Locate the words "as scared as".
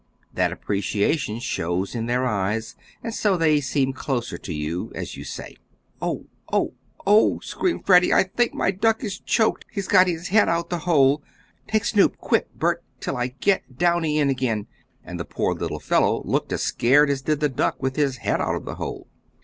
16.51-17.21